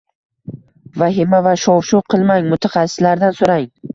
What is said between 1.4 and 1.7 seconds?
va